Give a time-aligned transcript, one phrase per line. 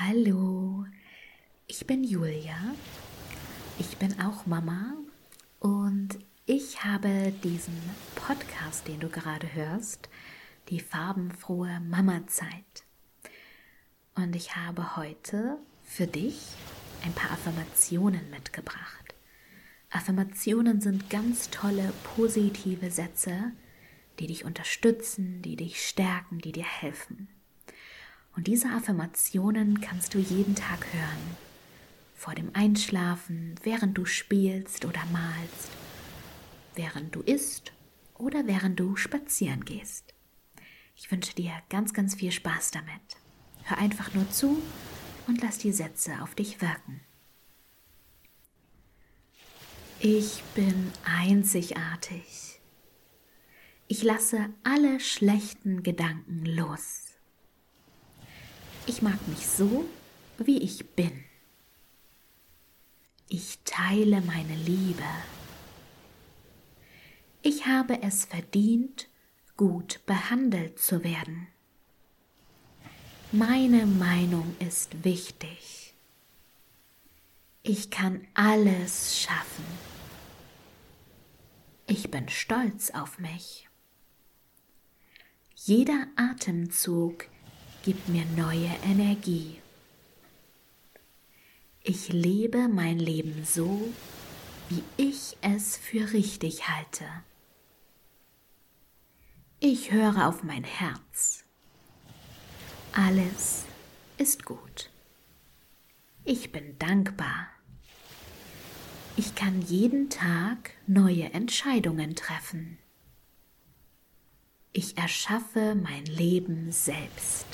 [0.00, 0.86] Hallo,
[1.66, 2.56] ich bin Julia.
[3.80, 4.94] Ich bin auch Mama
[5.58, 7.76] und ich habe diesen
[8.14, 10.08] Podcast, den du gerade hörst,
[10.68, 12.84] die farbenfrohe Mama-Zeit.
[14.14, 16.46] Und ich habe heute für dich
[17.04, 19.16] ein paar Affirmationen mitgebracht.
[19.90, 23.50] Affirmationen sind ganz tolle, positive Sätze,
[24.20, 27.26] die dich unterstützen, die dich stärken, die dir helfen.
[28.38, 31.36] Und diese Affirmationen kannst du jeden Tag hören.
[32.14, 35.70] Vor dem Einschlafen, während du spielst oder malst,
[36.76, 37.72] während du isst
[38.16, 40.14] oder während du spazieren gehst.
[40.94, 43.16] Ich wünsche dir ganz, ganz viel Spaß damit.
[43.64, 44.62] Hör einfach nur zu
[45.26, 47.00] und lass die Sätze auf dich wirken.
[49.98, 52.60] Ich bin einzigartig.
[53.88, 57.17] Ich lasse alle schlechten Gedanken los.
[58.88, 59.84] Ich mag mich so,
[60.38, 61.12] wie ich bin.
[63.28, 65.04] Ich teile meine Liebe.
[67.42, 69.10] Ich habe es verdient,
[69.58, 71.48] gut behandelt zu werden.
[73.30, 75.92] Meine Meinung ist wichtig.
[77.62, 79.66] Ich kann alles schaffen.
[81.86, 83.68] Ich bin stolz auf mich.
[85.54, 87.28] Jeder Atemzug
[87.88, 89.62] gibt mir neue Energie.
[91.82, 93.80] Ich lebe mein Leben so,
[94.68, 97.06] wie ich es für richtig halte.
[99.58, 101.46] Ich höre auf mein Herz.
[102.92, 103.64] Alles
[104.18, 104.90] ist gut.
[106.26, 107.48] Ich bin dankbar.
[109.16, 112.76] Ich kann jeden Tag neue Entscheidungen treffen.
[114.74, 117.46] Ich erschaffe mein Leben selbst.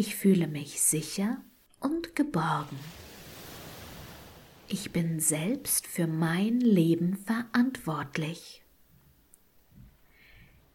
[0.00, 1.38] Ich fühle mich sicher
[1.80, 2.78] und geborgen.
[4.68, 8.62] Ich bin selbst für mein Leben verantwortlich.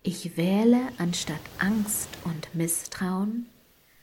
[0.02, 3.46] Ich wähle anstatt Angst und Misstrauen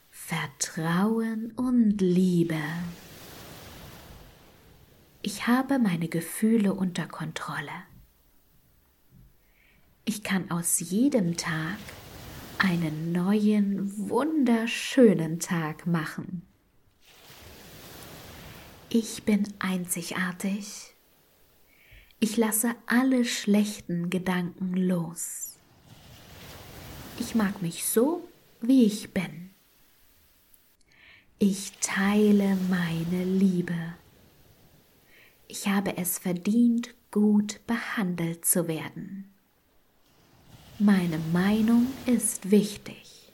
[0.08, 2.62] Vertrauen und Liebe.
[5.20, 7.84] Ich habe meine Gefühle unter Kontrolle.
[10.06, 11.76] Ich kann aus jedem Tag
[12.60, 16.42] einen neuen, wunderschönen Tag machen.
[18.90, 20.94] Ich bin einzigartig.
[22.18, 25.56] Ich lasse alle schlechten Gedanken los.
[27.18, 28.28] Ich mag mich so,
[28.60, 29.50] wie ich bin.
[31.38, 33.94] Ich teile meine Liebe.
[35.48, 39.29] Ich habe es verdient, gut behandelt zu werden.
[40.82, 43.30] Meine Meinung ist wichtig.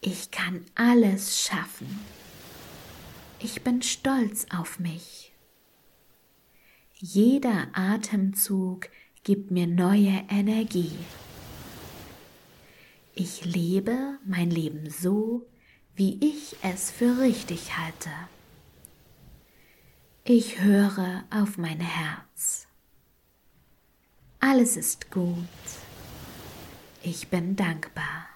[0.00, 2.00] Ich kann alles schaffen.
[3.38, 5.34] Ich bin stolz auf mich.
[6.94, 8.88] Jeder Atemzug
[9.24, 10.96] gibt mir neue Energie.
[13.14, 15.46] Ich lebe mein Leben so,
[15.96, 18.10] wie ich es für richtig halte.
[20.24, 22.68] Ich höre auf mein Herz.
[24.40, 25.36] Alles ist gut.
[27.08, 28.26] Ich bin dankbar.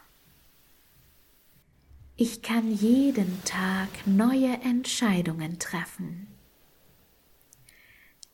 [2.15, 6.29] Ich kann jeden Tag neue Entscheidungen treffen.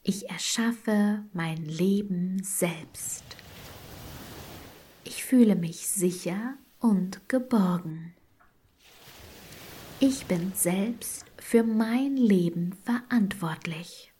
[0.02, 3.24] Ich erschaffe mein Leben selbst.
[5.04, 8.12] Ich fühle mich sicher und geborgen.
[10.00, 14.12] Ich bin selbst für mein Leben verantwortlich.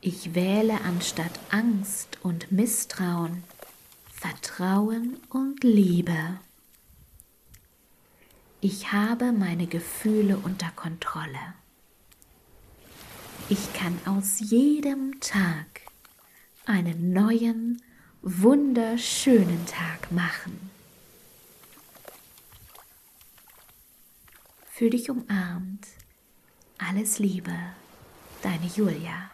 [0.00, 3.44] Ich wähle anstatt Angst und Misstrauen
[4.22, 6.38] Vertrauen und Liebe.
[8.60, 11.54] Ich habe meine Gefühle unter Kontrolle.
[13.48, 15.66] Ich kann aus jedem Tag
[16.66, 17.82] einen neuen,
[18.22, 20.70] wunderschönen Tag machen.
[24.70, 25.88] Fühl dich umarmt.
[26.78, 27.56] Alles Liebe,
[28.40, 29.32] deine Julia.